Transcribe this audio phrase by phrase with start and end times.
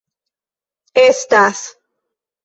[1.03, 1.61] estas